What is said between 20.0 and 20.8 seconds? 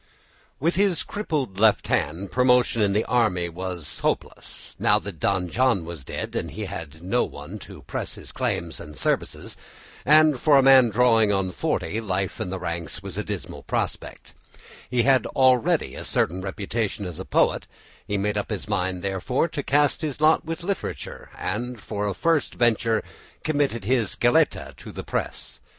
his lot with